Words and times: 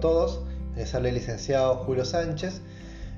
todos, 0.00 0.40
les 0.76 0.94
habla 0.94 1.10
el 1.10 1.14
licenciado 1.14 1.76
Julio 1.76 2.04
Sánchez. 2.04 2.62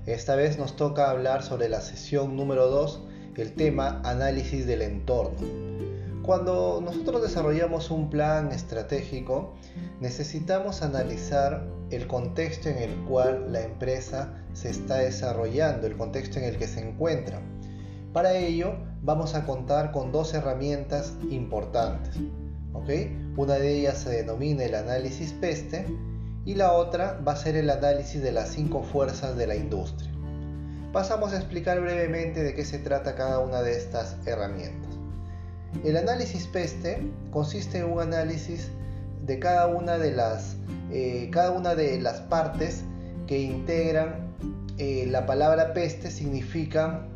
Esta 0.07 0.35
vez 0.35 0.59
nos 0.59 0.77
toca 0.77 1.11
hablar 1.11 1.43
sobre 1.43 1.69
la 1.69 1.81
sesión 1.81 2.37
número 2.37 2.67
2, 2.69 3.01
el 3.37 3.55
tema 3.55 4.03
análisis 4.05 4.67
del 4.67 4.83
entorno. 4.83 5.39
Cuando 6.23 6.81
nosotros 6.85 7.23
desarrollamos 7.23 7.91
un 7.91 8.11
plan 8.11 8.53
estratégico, 8.53 9.55
necesitamos 10.01 10.83
analizar 10.83 11.67
el 11.91 12.07
contexto 12.07 12.69
en 12.69 12.79
el 12.79 12.95
cual 13.05 13.53
la 13.53 13.63
empresa 13.63 14.35
se 14.53 14.71
está 14.71 14.99
desarrollando, 14.99 15.87
el 15.87 15.97
contexto 15.97 16.39
en 16.39 16.45
el 16.45 16.59
que 16.59 16.67
se 16.67 16.81
encuentra. 16.81 17.41
Para 18.13 18.37
ello, 18.37 18.75
vamos 19.03 19.35
a 19.35 19.45
contar 19.47 19.91
con 19.93 20.13
dos 20.13 20.35
herramientas 20.35 21.15
importantes. 21.31 22.17
Una 23.37 23.55
de 23.55 23.79
ellas 23.79 23.99
se 23.99 24.11
denomina 24.11 24.65
el 24.65 24.75
análisis 24.75 25.33
PESTE 25.33 25.87
y 26.45 26.55
la 26.55 26.73
otra 26.73 27.21
va 27.27 27.33
a 27.33 27.37
ser 27.37 27.57
el 27.57 27.71
análisis 27.71 28.23
de 28.23 28.33
las 28.33 28.49
cinco 28.49 28.83
fuerzas 28.83 29.37
de 29.37 29.47
la 29.47 29.57
industria. 29.57 30.11
Pasamos 30.93 31.33
a 31.33 31.37
explicar 31.37 31.81
brevemente 31.81 32.43
de 32.43 32.55
qué 32.55 32.65
se 32.65 32.79
trata 32.79 33.15
cada 33.15 33.39
una 33.39 33.63
de 33.63 33.77
estas 33.77 34.17
herramientas. 34.27 34.91
El 35.85 35.97
análisis 35.97 36.47
PESTE 36.47 37.11
consiste 37.31 37.79
en 37.79 37.85
un 37.85 38.01
análisis 38.01 38.69
de 39.25 39.39
cada 39.39 39.69
una 39.69 39.99
de 39.99 40.13
las, 40.13 40.57
eh, 40.91 41.29
cada 41.33 41.53
una 41.53 41.75
de 41.75 42.01
las 42.01 42.21
partes 42.21 42.83
que 43.27 43.41
integran 43.41 44.33
eh, 44.79 45.07
la 45.09 45.27
palabra 45.27 45.75
peste 45.75 46.11
significa 46.11 47.07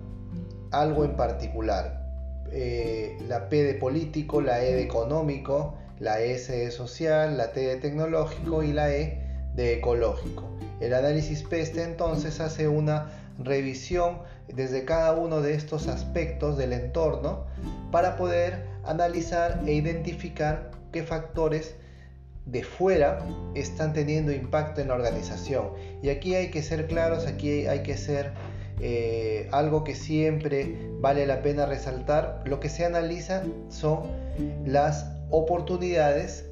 algo 0.70 1.04
en 1.04 1.16
particular. 1.16 2.06
Eh, 2.52 3.18
la 3.28 3.48
P 3.48 3.62
de 3.62 3.74
político, 3.74 4.40
la 4.40 4.62
E 4.62 4.74
de 4.74 4.82
económico, 4.82 5.74
la 5.98 6.20
S 6.20 6.52
de 6.52 6.70
social, 6.70 7.36
la 7.36 7.52
T 7.52 7.60
de 7.60 7.76
tecnológico 7.76 8.62
y 8.62 8.72
la 8.72 8.92
E 8.92 9.22
de 9.54 9.74
ecológico. 9.74 10.44
El 10.80 10.92
análisis 10.92 11.42
PESTE 11.42 11.82
entonces 11.82 12.40
hace 12.40 12.68
una 12.68 13.10
revisión 13.38 14.18
desde 14.48 14.84
cada 14.84 15.14
uno 15.14 15.40
de 15.40 15.54
estos 15.54 15.88
aspectos 15.88 16.56
del 16.56 16.72
entorno 16.72 17.46
para 17.90 18.16
poder 18.16 18.66
analizar 18.84 19.62
e 19.66 19.72
identificar 19.72 20.70
qué 20.92 21.02
factores 21.02 21.74
de 22.44 22.62
fuera 22.62 23.26
están 23.54 23.92
teniendo 23.92 24.32
impacto 24.32 24.80
en 24.80 24.88
la 24.88 24.94
organización. 24.94 25.70
Y 26.02 26.10
aquí 26.10 26.34
hay 26.34 26.50
que 26.50 26.62
ser 26.62 26.86
claros, 26.86 27.26
aquí 27.26 27.66
hay 27.66 27.82
que 27.82 27.96
ser 27.96 28.32
eh, 28.80 29.48
algo 29.52 29.82
que 29.82 29.94
siempre 29.94 30.76
vale 31.00 31.26
la 31.26 31.42
pena 31.42 31.66
resaltar. 31.66 32.42
Lo 32.44 32.60
que 32.60 32.68
se 32.68 32.84
analiza 32.84 33.42
son 33.68 34.02
las 34.64 35.15
oportunidades 35.30 36.46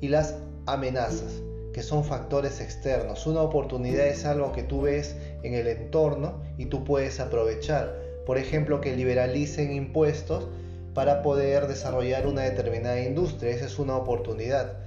y 0.00 0.08
las 0.08 0.36
amenazas, 0.66 1.40
que 1.72 1.82
son 1.82 2.04
factores 2.04 2.60
externos. 2.60 3.26
Una 3.26 3.42
oportunidad 3.42 4.06
es 4.06 4.24
algo 4.24 4.52
que 4.52 4.62
tú 4.62 4.82
ves 4.82 5.16
en 5.42 5.54
el 5.54 5.66
entorno 5.66 6.42
y 6.56 6.66
tú 6.66 6.84
puedes 6.84 7.20
aprovechar. 7.20 7.94
Por 8.26 8.38
ejemplo, 8.38 8.80
que 8.80 8.96
liberalicen 8.96 9.72
impuestos 9.72 10.48
para 10.94 11.22
poder 11.22 11.68
desarrollar 11.68 12.26
una 12.26 12.42
determinada 12.42 13.00
industria. 13.00 13.52
Esa 13.52 13.66
es 13.66 13.78
una 13.78 13.96
oportunidad. 13.96 14.78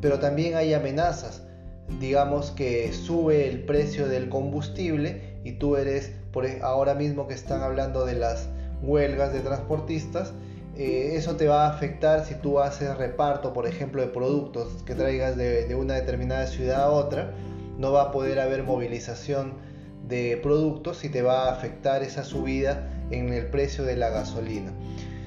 Pero 0.00 0.18
también 0.18 0.54
hay 0.54 0.72
amenazas. 0.72 1.42
Digamos 1.98 2.52
que 2.52 2.92
sube 2.92 3.48
el 3.48 3.64
precio 3.64 4.08
del 4.08 4.28
combustible 4.28 5.40
y 5.44 5.52
tú 5.52 5.76
eres, 5.76 6.12
por 6.32 6.46
e, 6.46 6.60
ahora 6.62 6.94
mismo 6.94 7.26
que 7.26 7.34
están 7.34 7.62
hablando 7.62 8.06
de 8.06 8.14
las 8.14 8.48
huelgas 8.82 9.32
de 9.32 9.40
transportistas, 9.40 10.32
eh, 10.76 11.12
eso 11.16 11.36
te 11.36 11.48
va 11.48 11.66
a 11.66 11.70
afectar 11.70 12.24
si 12.24 12.34
tú 12.34 12.60
haces 12.60 12.96
reparto, 12.96 13.52
por 13.52 13.66
ejemplo, 13.66 14.00
de 14.00 14.08
productos 14.08 14.82
que 14.84 14.94
traigas 14.94 15.36
de, 15.36 15.74
una 15.74 15.94
determinada 15.94 16.46
ciudad 16.46 16.82
a 16.82 16.90
otra. 16.90 17.34
No 17.78 17.92
va 17.92 18.02
a 18.02 18.12
poder 18.12 18.40
haber 18.40 18.62
movilización 18.62 19.54
de 20.06 20.38
productos 20.42 21.04
y 21.04 21.08
te 21.08 21.22
va 21.22 21.48
a 21.48 21.52
afectar 21.52 22.02
esa 22.02 22.24
subida 22.24 22.88
en 23.10 23.32
el 23.32 23.46
precio 23.46 23.84
de 23.84 23.96
la 23.96 24.10
gasolina. 24.10 24.72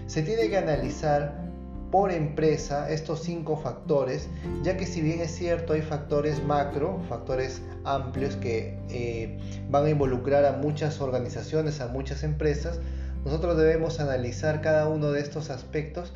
Se 0.07 0.21
tiene 0.21 0.49
que 0.49 0.57
analizar 0.57 1.43
por 1.91 2.11
empresa 2.11 2.89
estos 2.89 3.21
cinco 3.21 3.57
factores, 3.57 4.27
ya 4.63 4.77
que 4.77 4.87
si 4.87 5.01
bien 5.01 5.21
es 5.21 5.31
cierto 5.31 5.73
hay 5.73 5.81
factores 5.81 6.43
macro, 6.43 6.99
factores 7.07 7.61
amplios 7.83 8.35
que 8.35 8.79
eh, 8.89 9.37
van 9.69 9.85
a 9.85 9.89
involucrar 9.91 10.45
a 10.45 10.53
muchas 10.53 11.01
organizaciones, 11.01 11.81
a 11.81 11.87
muchas 11.87 12.23
empresas, 12.23 12.79
nosotros 13.25 13.57
debemos 13.57 13.99
analizar 13.99 14.61
cada 14.61 14.87
uno 14.87 15.11
de 15.11 15.21
estos 15.21 15.49
aspectos 15.49 16.13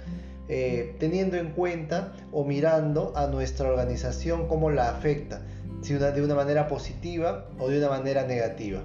eh, 0.50 0.96
teniendo 1.00 1.36
en 1.38 1.52
cuenta 1.52 2.14
o 2.32 2.46
mirando 2.46 3.12
a 3.18 3.28
nuestra 3.28 3.68
organización 3.68 4.48
cómo 4.48 4.70
la 4.70 4.90
afecta, 4.90 5.42
si 5.82 5.94
de 5.94 6.22
una 6.22 6.36
manera 6.36 6.68
positiva 6.68 7.48
o 7.60 7.70
de 7.70 7.80
una 7.80 7.90
manera 7.90 8.26
negativa. 8.26 8.82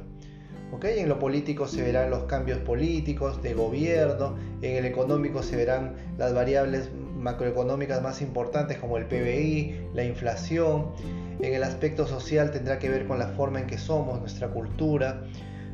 ¿Okay? 0.72 1.00
En 1.00 1.08
lo 1.08 1.18
político 1.18 1.68
se 1.68 1.82
verán 1.82 2.10
los 2.10 2.24
cambios 2.24 2.58
políticos 2.60 3.42
de 3.42 3.54
gobierno, 3.54 4.36
en 4.62 4.76
el 4.76 4.86
económico 4.86 5.42
se 5.42 5.54
verán 5.56 5.94
las 6.18 6.34
variables 6.34 6.90
macroeconómicas 7.16 8.02
más 8.02 8.22
importantes 8.22 8.78
como 8.78 8.96
el 8.96 9.06
PBI, 9.06 9.88
la 9.94 10.04
inflación, 10.04 10.92
en 11.40 11.54
el 11.54 11.62
aspecto 11.62 12.06
social 12.06 12.50
tendrá 12.50 12.78
que 12.78 12.88
ver 12.88 13.06
con 13.06 13.18
la 13.18 13.28
forma 13.28 13.60
en 13.60 13.66
que 13.66 13.78
somos, 13.78 14.18
nuestra 14.20 14.48
cultura, 14.48 15.24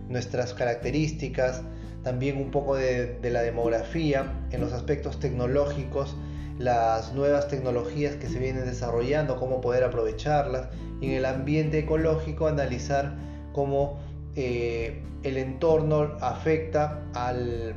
nuestras 0.09 0.55
características, 0.55 1.63
también 2.03 2.39
un 2.39 2.51
poco 2.51 2.77
de, 2.77 3.19
la 3.23 3.43
demografía, 3.43 4.33
en 4.51 4.61
los 4.61 4.73
aspectos 4.73 5.21
tecnológicos, 5.21 6.17
las 6.59 7.13
nuevas 7.15 7.49
tecnologías 7.49 8.17
que 8.17 8.29
se 8.29 8.39
vienen 8.39 8.65
desarrollando, 8.65 9.37
cómo 9.37 9.61
poder 9.61 9.85
aprovecharlas, 9.85 10.69
y 11.01 11.07
en 11.07 11.13
el 11.13 11.25
ambiente 11.25 11.81
ecológico 11.81 12.47
analizar 12.47 13.17
cómo 13.53 13.99
eh, 14.35 15.03
el 15.23 15.37
entorno 15.37 16.17
afecta 16.21 17.03
al, 17.15 17.75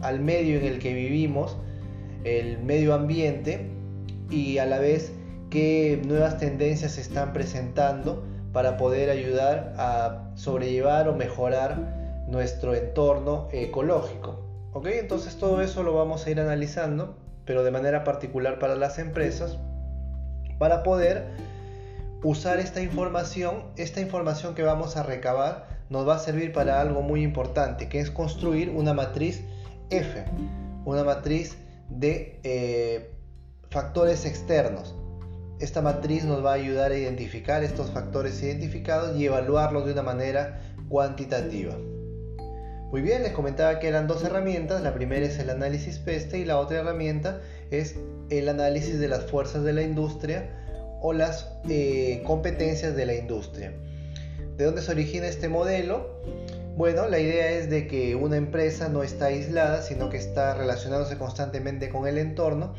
al 0.00 0.20
medio 0.20 0.58
en 0.58 0.64
el 0.64 0.78
que 0.78 0.94
vivimos, 0.94 1.56
el 2.24 2.58
medio 2.58 2.94
ambiente, 2.94 3.70
y 4.30 4.58
a 4.58 4.66
la 4.66 4.78
vez 4.78 5.12
qué 5.50 6.00
nuevas 6.06 6.38
tendencias 6.38 6.92
se 6.92 7.00
están 7.00 7.32
presentando 7.32 8.24
para 8.52 8.76
poder 8.76 9.10
ayudar 9.10 9.74
a 9.76 10.30
sobrellevar 10.34 11.08
o 11.08 11.14
mejorar 11.14 12.24
nuestro 12.26 12.74
entorno 12.74 13.48
ecológico. 13.52 14.40
¿Ok? 14.72 14.86
Entonces 14.86 15.36
todo 15.36 15.62
eso 15.62 15.82
lo 15.82 15.94
vamos 15.94 16.26
a 16.26 16.30
ir 16.30 16.40
analizando, 16.40 17.16
pero 17.44 17.64
de 17.64 17.70
manera 17.70 18.04
particular 18.04 18.58
para 18.58 18.74
las 18.76 18.98
empresas, 18.98 19.58
para 20.58 20.82
poder 20.82 21.26
usar 22.22 22.58
esta 22.58 22.82
información. 22.82 23.64
Esta 23.76 24.00
información 24.00 24.54
que 24.54 24.62
vamos 24.62 24.96
a 24.96 25.02
recabar 25.02 25.66
nos 25.88 26.06
va 26.06 26.16
a 26.16 26.18
servir 26.18 26.52
para 26.52 26.80
algo 26.80 27.02
muy 27.02 27.22
importante, 27.22 27.88
que 27.88 28.00
es 28.00 28.10
construir 28.10 28.70
una 28.70 28.92
matriz 28.92 29.42
F, 29.90 30.24
una 30.84 31.04
matriz 31.04 31.56
de 31.88 32.40
eh, 32.42 33.10
factores 33.70 34.26
externos. 34.26 34.94
Esta 35.60 35.82
matriz 35.82 36.24
nos 36.24 36.44
va 36.44 36.52
a 36.52 36.54
ayudar 36.54 36.92
a 36.92 36.96
identificar 36.96 37.64
estos 37.64 37.90
factores 37.90 38.40
identificados 38.42 39.16
y 39.16 39.26
evaluarlos 39.26 39.86
de 39.86 39.92
una 39.92 40.02
manera 40.02 40.60
cuantitativa. 40.88 41.76
Muy 42.92 43.02
bien, 43.02 43.24
les 43.24 43.32
comentaba 43.32 43.80
que 43.80 43.88
eran 43.88 44.06
dos 44.06 44.22
herramientas. 44.22 44.82
La 44.82 44.94
primera 44.94 45.26
es 45.26 45.38
el 45.40 45.50
análisis 45.50 45.98
PESTE 45.98 46.38
y 46.38 46.44
la 46.44 46.58
otra 46.58 46.78
herramienta 46.78 47.40
es 47.70 47.96
el 48.30 48.48
análisis 48.48 49.00
de 49.00 49.08
las 49.08 49.24
fuerzas 49.24 49.64
de 49.64 49.72
la 49.72 49.82
industria 49.82 50.48
o 51.02 51.12
las 51.12 51.50
eh, 51.68 52.22
competencias 52.24 52.94
de 52.94 53.06
la 53.06 53.14
industria. 53.14 53.72
¿De 54.56 54.64
dónde 54.64 54.80
se 54.80 54.92
origina 54.92 55.26
este 55.26 55.48
modelo? 55.48 56.22
Bueno, 56.76 57.08
la 57.08 57.18
idea 57.18 57.50
es 57.50 57.68
de 57.68 57.88
que 57.88 58.14
una 58.14 58.36
empresa 58.36 58.88
no 58.88 59.02
está 59.02 59.26
aislada, 59.26 59.82
sino 59.82 60.08
que 60.08 60.16
está 60.16 60.54
relacionándose 60.54 61.18
constantemente 61.18 61.88
con 61.88 62.06
el 62.06 62.16
entorno 62.16 62.74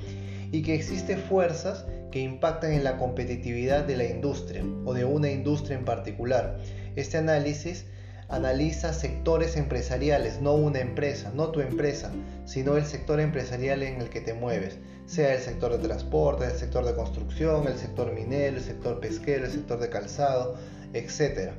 y 0.52 0.62
que 0.62 0.76
existen 0.76 1.20
fuerzas 1.20 1.86
que 2.12 2.20
impactan 2.20 2.74
en 2.74 2.84
la 2.84 2.98
competitividad 2.98 3.84
de 3.84 3.98
la 3.98 4.06
industria 4.06 4.64
o 4.86 4.94
de 4.94 5.06
una 5.06 5.30
industria 5.30 5.78
en 5.78 5.86
particular. 5.86 6.58
Este 6.96 7.18
análisis 7.18 7.86
analiza 8.30 8.94
sectores 8.94 9.58
empresariales, 9.58 10.42
no 10.42 10.54
una 10.54 10.80
empresa, 10.80 11.32
no 11.34 11.50
tu 11.50 11.62
empresa, 11.62 12.12
sino 12.46 12.78
el 12.78 12.86
sector 12.86 13.20
empresarial 13.20 13.84
en 13.84 14.02
el 14.02 14.10
que 14.10 14.22
te 14.22 14.34
mueves, 14.34 14.78
sea 15.08 15.34
el 15.34 15.40
sector 15.40 15.72
de 15.72 15.88
transporte, 15.88 16.46
el 16.46 16.52
sector 16.52 16.86
de 16.86 16.94
construcción, 16.94 17.68
el 17.68 17.78
sector 17.78 18.14
minero, 18.14 18.58
el 18.58 18.64
sector 18.64 19.00
pesquero, 19.00 19.46
el 19.46 19.52
sector 19.52 19.80
de 19.80 19.90
calzado, 19.90 20.56
etc. 20.94 21.52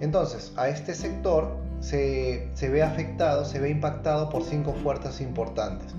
Entonces, 0.00 0.52
a 0.56 0.68
este 0.68 0.94
sector 0.94 1.56
se, 1.80 2.50
ve 2.60 2.82
afectado, 2.82 3.44
se 3.44 3.58
ve 3.58 3.70
impactado 3.70 4.28
por 4.28 4.44
cinco 4.44 4.74
fuerzas 4.74 5.20
importantes 5.20 5.94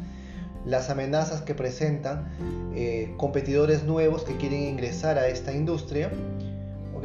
las 0.66 0.90
amenazas 0.90 1.42
que 1.42 1.56
presentan 1.56 2.32
eh, 2.76 3.14
competidores 3.18 3.84
nuevos 3.84 4.24
que 4.24 4.38
quieren 4.38 4.64
ingresar 4.64 5.18
a 5.18 5.28
esta 5.28 5.54
industria, 5.54 6.12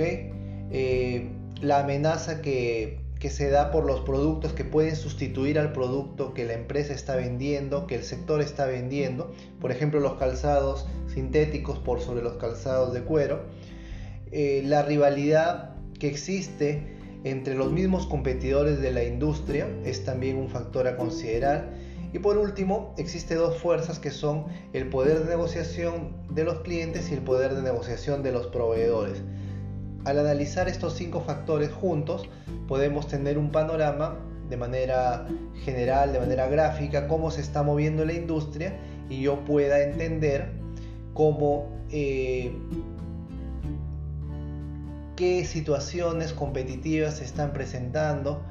eh, 0.00 1.28
la 1.60 1.80
amenaza 1.80 2.40
que, 2.40 3.00
que, 3.18 3.30
se 3.30 3.50
da 3.50 3.72
por 3.72 3.84
los 3.84 4.00
productos 4.02 4.52
que 4.52 4.64
pueden 4.64 4.94
sustituir 4.94 5.58
al 5.58 5.72
producto 5.72 6.34
que 6.34 6.44
la 6.44 6.52
empresa 6.52 6.92
está 6.92 7.16
vendiendo, 7.16 7.88
que 7.88 7.96
el 7.96 8.04
sector 8.04 8.40
está 8.40 8.66
vendiendo, 8.66 9.32
por 9.60 9.72
ejemplo 9.72 9.98
los 9.98 10.14
calzados 10.14 10.86
sintéticos 11.12 11.78
por 11.80 12.00
sobre 12.00 12.22
los 12.22 12.34
calzados 12.34 12.94
de 12.94 13.02
cuero, 13.02 13.40
eh, 14.30 14.62
la 14.64 14.82
rivalidad 14.82 15.74
que 15.98 16.06
existe 16.06 16.96
entre 17.24 17.54
los 17.54 17.72
mismos 17.72 18.06
competidores 18.06 18.80
de 18.80 18.92
la 18.92 19.02
industria 19.02 19.66
es 19.84 20.04
también 20.04 20.36
un 20.36 20.48
factor 20.48 20.86
a 20.86 20.96
considerar. 20.96 21.70
Y 22.12 22.18
por 22.20 22.38
último, 22.38 22.94
existe 22.96 23.34
dos 23.34 23.58
fuerzas 23.58 23.98
que 23.98 24.10
son 24.10 24.46
el 24.72 24.88
poder 24.88 25.20
de 25.20 25.26
negociación 25.26 26.12
de 26.30 26.44
los 26.44 26.60
clientes 26.60 27.10
y 27.10 27.14
el 27.14 27.20
poder 27.20 27.54
de 27.54 27.62
negociación 27.62 28.22
de 28.22 28.32
los 28.32 28.46
proveedores. 28.46 29.22
Al 30.04 30.18
analizar 30.18 30.68
estos 30.68 30.94
cinco 30.94 31.20
factores 31.20 31.70
juntos, 31.70 32.28
podemos 32.66 33.08
tener 33.08 33.36
un 33.36 33.50
panorama 33.50 34.18
de 34.48 34.56
manera 34.56 35.26
general, 35.64 36.12
de 36.12 36.20
manera 36.20 36.48
gráfica, 36.48 37.08
cómo 37.08 37.30
se 37.30 37.42
está 37.42 37.62
moviendo 37.62 38.04
la 38.04 38.14
industria 38.14 38.78
y 39.10 39.20
yo 39.22 39.44
pueda 39.44 39.82
entender 39.82 40.52
cómo 41.12 41.68
eh, 41.90 42.52
qué 45.16 45.44
situaciones 45.44 46.32
competitivas 46.32 47.16
se 47.16 47.24
están 47.24 47.52
presentando, 47.52 48.42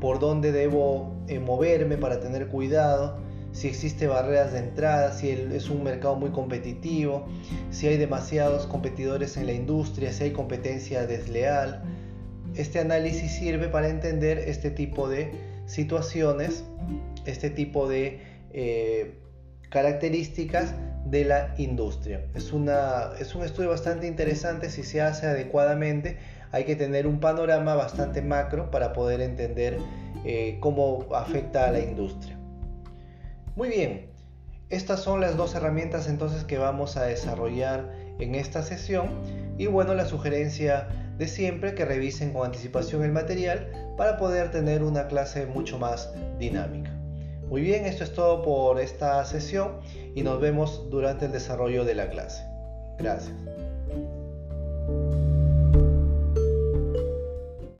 por 0.00 0.18
dónde 0.18 0.52
debo 0.52 1.16
eh, 1.28 1.38
moverme 1.38 1.96
para 1.96 2.20
tener 2.20 2.48
cuidado, 2.48 3.18
si 3.52 3.68
existe 3.68 4.06
barreras 4.06 4.52
de 4.52 4.60
entrada, 4.60 5.12
si 5.12 5.30
es 5.30 5.70
un 5.70 5.82
mercado 5.82 6.16
muy 6.16 6.30
competitivo, 6.30 7.26
si 7.70 7.88
hay 7.88 7.96
demasiados 7.96 8.66
competidores 8.66 9.36
en 9.36 9.46
la 9.46 9.52
industria, 9.52 10.12
si 10.12 10.24
hay 10.24 10.30
competencia 10.32 11.06
desleal. 11.06 11.82
Este 12.54 12.78
análisis 12.78 13.32
sirve 13.32 13.68
para 13.68 13.88
entender 13.88 14.38
este 14.38 14.70
tipo 14.70 15.08
de 15.08 15.32
situaciones, 15.66 16.64
este 17.24 17.50
tipo 17.50 17.88
de 17.88 18.20
eh, 18.52 19.14
características 19.70 20.74
de 21.04 21.24
la 21.24 21.54
industria. 21.58 22.26
Es, 22.34 22.52
una, 22.52 23.12
es 23.18 23.34
un 23.34 23.44
estudio 23.44 23.70
bastante 23.70 24.06
interesante 24.06 24.70
si 24.70 24.82
se 24.82 25.00
hace 25.00 25.26
adecuadamente. 25.26 26.18
Hay 26.52 26.64
que 26.64 26.76
tener 26.76 27.06
un 27.06 27.20
panorama 27.20 27.74
bastante 27.74 28.22
macro 28.22 28.70
para 28.70 28.92
poder 28.92 29.20
entender 29.20 29.78
eh, 30.24 30.58
cómo 30.60 31.06
afecta 31.14 31.68
a 31.68 31.72
la 31.72 31.80
industria. 31.80 32.38
Muy 33.56 33.68
bien, 33.68 34.10
estas 34.70 35.00
son 35.00 35.20
las 35.20 35.36
dos 35.36 35.54
herramientas 35.54 36.08
entonces 36.08 36.44
que 36.44 36.58
vamos 36.58 36.96
a 36.96 37.04
desarrollar 37.04 37.90
en 38.18 38.34
esta 38.34 38.62
sesión. 38.62 39.08
Y 39.56 39.66
bueno, 39.66 39.94
la 39.94 40.04
sugerencia 40.04 40.88
de 41.16 41.26
siempre 41.26 41.74
que 41.74 41.84
revisen 41.84 42.32
con 42.32 42.46
anticipación 42.46 43.02
el 43.02 43.12
material 43.12 43.94
para 43.96 44.16
poder 44.16 44.50
tener 44.50 44.82
una 44.82 45.08
clase 45.08 45.46
mucho 45.46 45.78
más 45.78 46.12
dinámica. 46.38 46.92
Muy 47.48 47.62
bien, 47.62 47.86
esto 47.86 48.04
es 48.04 48.12
todo 48.12 48.42
por 48.42 48.78
esta 48.78 49.24
sesión 49.24 49.80
y 50.14 50.22
nos 50.22 50.38
vemos 50.40 50.88
durante 50.90 51.24
el 51.24 51.32
desarrollo 51.32 51.84
de 51.84 51.94
la 51.94 52.10
clase. 52.10 52.44
Gracias. 52.98 53.32